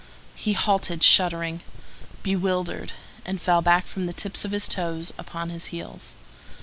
He 0.33 0.53
halted, 0.53 1.03
shuddering, 1.03 1.61
bewildered, 2.23 2.93
and 3.23 3.39
fell 3.39 3.61
back 3.61 3.85
from 3.85 4.07
the 4.07 4.13
tips 4.13 4.43
of 4.43 4.49
his 4.49 4.67
toes 4.67 5.13
upon 5.19 5.51
his 5.51 5.65
heels. 5.67 6.15